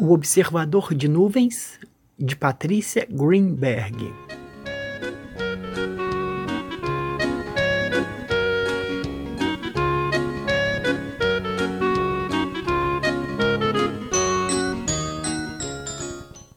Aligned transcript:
O 0.00 0.14
Observador 0.14 0.94
de 0.94 1.06
Nuvens, 1.06 1.78
de 2.18 2.34
Patrícia 2.34 3.06
Greenberg. 3.10 4.10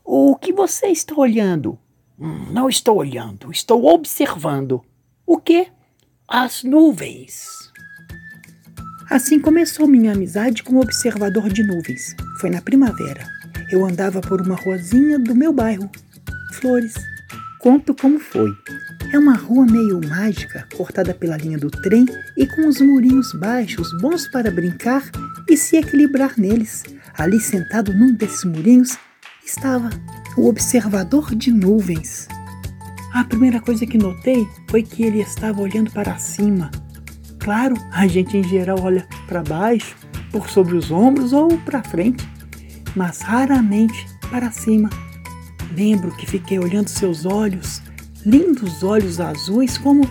O 0.05 0.37
que 0.37 0.53
você 0.53 0.87
está 0.87 1.13
olhando? 1.13 1.77
Hum, 2.17 2.47
não 2.49 2.69
estou 2.69 2.95
olhando, 2.95 3.51
estou 3.51 3.93
observando. 3.93 4.81
O 5.27 5.37
que? 5.37 5.67
As 6.25 6.63
nuvens. 6.63 7.73
Assim 9.09 9.39
começou 9.39 9.87
minha 9.87 10.13
amizade 10.13 10.63
com 10.63 10.75
o 10.75 10.81
observador 10.81 11.49
de 11.49 11.63
nuvens. 11.63 12.15
Foi 12.39 12.49
na 12.49 12.61
primavera. 12.61 13.27
Eu 13.71 13.85
andava 13.85 14.21
por 14.21 14.41
uma 14.41 14.55
ruazinha 14.55 15.19
do 15.19 15.35
meu 15.35 15.51
bairro. 15.51 15.89
Flores. 16.53 16.93
Conto 17.59 17.93
como 17.93 18.19
foi. 18.19 18.51
É 19.13 19.19
uma 19.19 19.35
rua 19.35 19.65
meio 19.65 20.01
mágica, 20.07 20.67
cortada 20.75 21.13
pela 21.13 21.37
linha 21.37 21.57
do 21.57 21.69
trem 21.69 22.05
e 22.37 22.47
com 22.47 22.67
os 22.67 22.81
murinhos 22.81 23.31
baixos, 23.33 23.87
bons 24.01 24.27
para 24.27 24.51
brincar 24.51 25.03
e 25.49 25.55
se 25.55 25.77
equilibrar 25.77 26.33
neles. 26.37 26.83
Ali 27.17 27.39
sentado 27.39 27.93
num 27.93 28.13
desses 28.13 28.43
murinhos 28.43 28.97
estava 29.45 29.89
o 30.35 30.47
observador 30.47 31.35
de 31.35 31.51
nuvens. 31.51 32.27
A 33.13 33.23
primeira 33.23 33.61
coisa 33.61 33.85
que 33.85 33.97
notei 33.97 34.47
foi 34.69 34.81
que 34.81 35.03
ele 35.03 35.21
estava 35.21 35.61
olhando 35.61 35.91
para 35.91 36.17
cima. 36.17 36.71
Claro, 37.43 37.75
a 37.91 38.07
gente 38.07 38.37
em 38.37 38.43
geral 38.43 38.79
olha 38.81 39.05
para 39.27 39.43
baixo, 39.43 39.97
por 40.31 40.49
sobre 40.49 40.75
os 40.75 40.91
ombros 40.91 41.33
ou 41.33 41.57
para 41.59 41.83
frente, 41.83 42.25
mas 42.95 43.19
raramente 43.19 44.07
para 44.31 44.49
cima. 44.49 44.89
Lembro 45.75 46.15
que 46.15 46.25
fiquei 46.25 46.57
olhando 46.57 46.87
seus 46.87 47.25
olhos, 47.25 47.81
lindos 48.25 48.81
olhos 48.81 49.19
azuis 49.19 49.77
como 49.77 50.09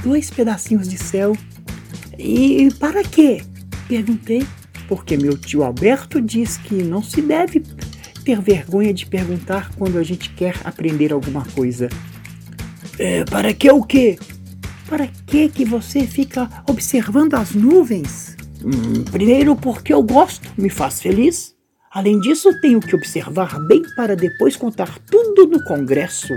dois 0.00 0.30
pedacinhos 0.30 0.88
de 0.88 0.96
céu. 0.96 1.36
E 2.16 2.68
para 2.78 3.02
quê? 3.02 3.42
Perguntei, 3.88 4.46
porque 4.86 5.16
meu 5.16 5.36
tio 5.36 5.64
Alberto 5.64 6.20
diz 6.20 6.56
que 6.56 6.84
não 6.84 7.02
se 7.02 7.20
deve 7.20 7.64
ter 8.24 8.40
vergonha 8.40 8.94
de 8.94 9.06
perguntar 9.06 9.70
quando 9.76 9.98
a 9.98 10.04
gente 10.04 10.30
quer 10.30 10.54
aprender 10.62 11.12
alguma 11.12 11.44
coisa. 11.46 11.88
É, 12.96 13.24
para 13.24 13.52
que 13.52 13.68
o 13.70 13.82
quê? 13.82 14.18
Para 14.90 15.06
que 15.06 15.48
que 15.48 15.64
você 15.64 16.04
fica 16.04 16.50
observando 16.68 17.34
as 17.34 17.54
nuvens? 17.54 18.36
Hum, 18.60 19.04
primeiro 19.04 19.54
porque 19.54 19.94
eu 19.94 20.02
gosto, 20.02 20.50
me 20.58 20.68
faz 20.68 21.00
feliz. 21.00 21.54
Além 21.92 22.18
disso, 22.18 22.60
tenho 22.60 22.80
que 22.80 22.96
observar 22.96 23.56
bem 23.68 23.82
para 23.94 24.16
depois 24.16 24.56
contar 24.56 24.98
tudo 25.08 25.46
no 25.46 25.62
congresso. 25.62 26.34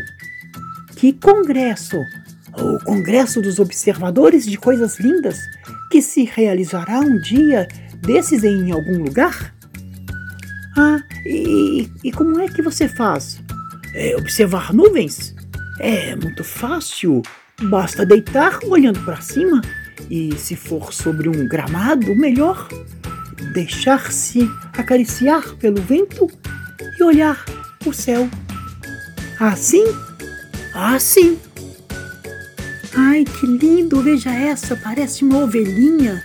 Que 0.95 1.13
congresso? 1.13 1.97
O 2.55 2.77
Congresso 2.85 3.41
dos 3.41 3.57
Observadores 3.57 4.45
de 4.45 4.55
Coisas 4.55 4.99
Lindas, 4.99 5.39
que 5.91 6.03
se 6.03 6.23
realizará 6.23 6.99
um 6.99 7.17
dia 7.17 7.67
desses 8.01 8.43
em 8.43 8.71
algum 8.71 9.03
lugar? 9.03 9.55
Ah, 10.77 10.99
e, 11.25 11.89
e 12.03 12.11
como 12.11 12.39
é 12.39 12.47
que 12.47 12.61
você 12.61 12.87
faz? 12.87 13.41
É 13.95 14.15
observar 14.15 14.71
nuvens? 14.71 15.33
É 15.79 16.15
muito 16.15 16.43
fácil. 16.43 17.23
Basta 17.61 18.05
deitar 18.05 18.59
olhando 18.65 18.99
para 19.05 19.21
cima 19.21 19.61
e, 20.09 20.35
se 20.37 20.55
for 20.55 20.93
sobre 20.93 21.29
um 21.29 21.47
gramado, 21.47 22.15
melhor. 22.15 22.67
Deixar-se 23.53 24.49
acariciar 24.77 25.55
pelo 25.55 25.81
vento 25.81 26.27
e 26.99 27.03
olhar 27.03 27.43
o 27.85 27.93
céu. 27.93 28.29
Assim? 29.39 29.83
Assim. 30.73 31.39
Ai, 32.95 33.25
que 33.25 33.45
lindo! 33.45 34.01
Veja 34.01 34.31
essa, 34.31 34.75
parece 34.75 35.23
uma 35.23 35.39
ovelhinha. 35.39 36.23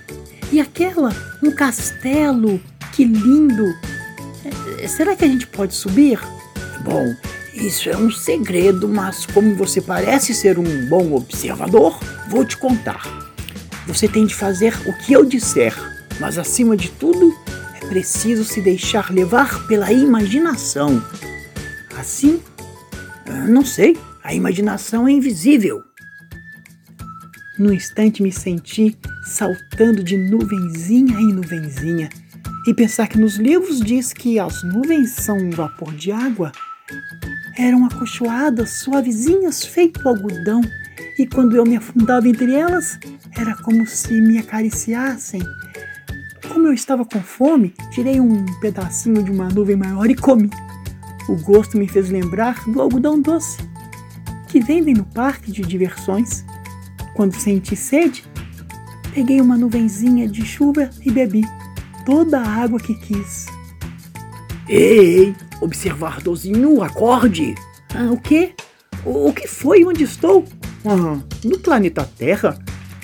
E 0.53 0.61
aquela, 0.61 1.15
um 1.43 1.51
castelo. 1.51 2.61
Que 2.93 3.05
lindo! 3.05 3.75
É, 4.81 4.89
será 4.89 5.15
que 5.15 5.25
a 5.25 5.29
gente 5.29 5.47
pode 5.47 5.75
subir? 5.75 6.19
Bom, 6.83 7.15
isso 7.61 7.91
é 7.91 7.97
um 7.97 8.11
segredo, 8.11 8.89
mas 8.89 9.27
como 9.27 9.55
você 9.55 9.81
parece 9.81 10.33
ser 10.33 10.59
um 10.59 10.87
bom 10.87 11.15
observador, 11.15 11.99
vou 12.29 12.45
te 12.45 12.57
contar. 12.57 13.03
Você 13.87 14.07
tem 14.07 14.27
de 14.27 14.35
fazer 14.35 14.75
o 14.87 14.93
que 14.99 15.13
eu 15.13 15.25
disser, 15.25 15.75
mas 16.21 16.39
acima 16.39 16.77
de 16.77 16.91
tudo, 16.91 17.35
é 17.75 17.87
preciso 17.87 18.45
se 18.45 18.61
deixar 18.61 19.13
levar 19.13 19.67
pela 19.67 19.93
imaginação. 19.93 21.03
Assim? 21.99 22.41
Ah, 23.27 23.47
não 23.47 23.65
sei, 23.65 23.97
a 24.23 24.33
imaginação 24.35 25.09
é 25.09 25.13
invisível. 25.13 25.83
No 27.59 27.73
instante 27.73 28.23
me 28.23 28.31
senti 28.31 28.97
saltando 29.25 30.05
de 30.05 30.17
nuvenzinha 30.17 31.19
em 31.19 31.33
nuvenzinha. 31.33 32.09
E 32.67 32.75
pensar 32.75 33.09
que 33.09 33.19
nos 33.19 33.37
livros 33.37 33.81
diz 33.81 34.13
que 34.13 34.39
as 34.39 34.63
nuvens 34.63 35.11
são 35.11 35.39
um 35.39 35.51
vapor 35.51 35.93
de 35.95 36.13
água 36.13 36.53
eram 37.59 37.85
acolchoadas, 37.85 38.71
suavezinhas, 38.71 39.65
feito 39.65 40.09
algodão, 40.09 40.61
e 41.19 41.27
quando 41.27 41.57
eu 41.57 41.65
me 41.65 41.77
afundava 41.77 42.29
entre 42.29 42.55
elas, 42.55 42.99
era 43.37 43.57
como 43.57 43.85
se 43.85 44.21
me 44.21 44.39
acariciassem. 44.39 45.43
Como 46.49 46.69
eu 46.69 46.73
estava 46.73 47.05
com 47.05 47.21
fome, 47.21 47.75
tirei 47.91 48.21
um 48.21 48.47
pedacinho 48.61 49.23
de 49.23 49.31
uma 49.33 49.49
nuvem 49.49 49.75
maior 49.75 50.09
e 50.09 50.15
comi. 50.15 50.49
O 51.29 51.35
gosto 51.43 51.77
me 51.77 51.89
fez 51.89 52.09
lembrar 52.09 52.65
do 52.69 52.81
algodão 52.81 53.21
doce, 53.21 53.59
que 54.47 54.61
vendem 54.61 54.95
no 54.95 55.05
parque 55.05 55.51
de 55.51 55.63
diversões. 55.63 56.45
Quando 57.15 57.35
senti 57.35 57.75
sede, 57.75 58.25
peguei 59.13 59.41
uma 59.41 59.59
nuvenzinha 59.59 60.29
de 60.29 60.47
chuva 60.47 60.89
e 61.05 61.11
bebi 61.11 61.43
toda 62.07 62.41
a 62.41 62.49
água 62.49 62.79
que 62.79 62.95
quis. 62.95 63.47
Ei, 64.69 65.35
observadorzinho, 65.61 66.83
acorde! 66.83 67.55
Ah, 67.95 68.11
o 68.11 68.21
quê? 68.21 68.55
O, 69.05 69.29
o 69.29 69.33
que 69.33 69.47
foi? 69.47 69.85
Onde 69.85 70.05
estou? 70.05 70.45
Ah, 70.85 71.21
no 71.45 71.59
planeta 71.59 72.09
Terra? 72.17 72.59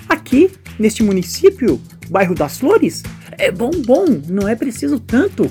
Aqui, 0.09 0.50
neste 0.78 1.03
município, 1.03 1.81
bairro 2.10 2.34
das 2.34 2.59
Flores? 2.59 3.03
É 3.32 3.50
bom, 3.50 3.70
bom, 3.70 4.04
não 4.28 4.48
é 4.48 4.54
preciso 4.54 5.00
tanto. 5.00 5.50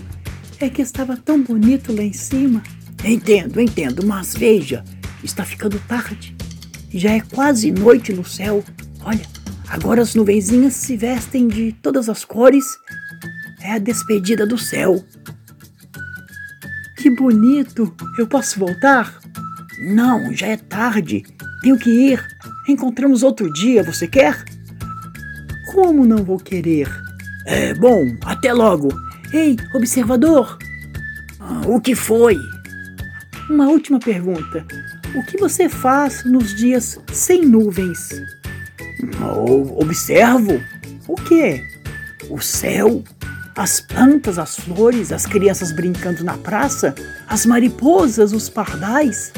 É 0.60 0.70
que 0.70 0.82
estava 0.82 1.18
tão 1.18 1.42
bonito 1.42 1.94
lá 1.94 2.04
em 2.04 2.14
cima. 2.14 2.64
Entendo, 3.04 3.60
entendo, 3.60 4.06
mas 4.06 4.34
veja, 4.36 4.84
está 5.24 5.44
ficando 5.44 5.80
tarde. 5.88 6.36
Já 6.90 7.12
é 7.12 7.20
quase 7.20 7.72
noite 7.72 8.14
no 8.14 8.24
céu. 8.24 8.64
Olha, 9.04 9.26
agora 9.68 10.02
as 10.02 10.16
nuvenzinhas 10.16 10.74
se 10.76 10.96
vestem 10.96 11.48
de 11.48 11.74
todas 11.82 12.08
as 12.08 12.24
cores. 12.24 12.66
É 13.62 13.74
a 13.74 13.78
despedida 13.78 14.46
do 14.46 14.58
céu. 14.58 15.04
Que 17.04 17.10
bonito! 17.10 17.94
Eu 18.18 18.26
posso 18.26 18.58
voltar? 18.58 19.20
Não, 19.78 20.34
já 20.34 20.48
é 20.48 20.56
tarde. 20.56 21.22
Tenho 21.62 21.78
que 21.78 21.90
ir. 21.90 22.26
Encontramos 22.66 23.24
outro 23.24 23.52
dia, 23.52 23.84
você 23.84 24.08
quer? 24.08 24.42
Como 25.74 26.06
não 26.06 26.24
vou 26.24 26.40
querer? 26.40 26.90
É 27.46 27.74
bom, 27.74 28.06
até 28.24 28.54
logo. 28.54 28.88
Ei, 29.34 29.58
observador! 29.76 30.58
Ah, 31.42 31.64
o 31.68 31.82
que 31.82 31.94
foi? 31.94 32.38
Uma 33.50 33.68
última 33.68 34.00
pergunta. 34.00 34.66
O 35.14 35.26
que 35.26 35.38
você 35.38 35.68
faz 35.68 36.24
nos 36.24 36.56
dias 36.56 36.98
sem 37.12 37.46
nuvens? 37.46 38.12
Eu 39.20 39.78
observo. 39.78 40.58
O 41.06 41.16
que? 41.16 41.62
O 42.30 42.40
céu 42.40 43.04
as 43.56 43.80
plantas, 43.80 44.40
as 44.40 44.56
flores, 44.56 45.12
as 45.12 45.26
crianças 45.26 45.72
brincando 45.72 46.24
na 46.24 46.38
praça, 46.38 46.96
as 47.28 47.46
mariposas, 47.46 48.34
os 48.34 48.50
pardais. 48.50 49.32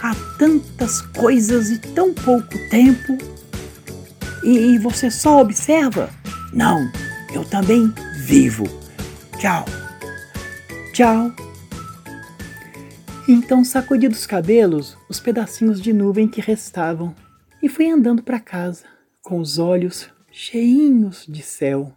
Há 0.00 0.14
tantas 0.38 1.00
coisas 1.00 1.70
e 1.70 1.78
tão 1.78 2.12
pouco 2.12 2.58
tempo. 2.68 3.16
E, 4.42 4.74
e 4.74 4.78
você 4.78 5.10
só 5.10 5.40
observa? 5.40 6.10
Não, 6.52 6.90
eu 7.32 7.44
também 7.44 7.92
vivo. 8.16 8.64
Tchau. 9.38 9.64
Tchau. 10.92 11.32
Então 13.28 13.64
sacudi 13.64 14.08
dos 14.08 14.26
cabelos 14.26 14.96
os 15.08 15.20
pedacinhos 15.20 15.80
de 15.80 15.92
nuvem 15.92 16.26
que 16.26 16.40
restavam 16.40 17.14
e 17.62 17.68
fui 17.68 17.88
andando 17.88 18.22
para 18.22 18.40
casa, 18.40 18.84
com 19.22 19.38
os 19.38 19.58
olhos 19.58 20.10
cheinhos 20.32 21.24
de 21.28 21.42
céu. 21.42 21.96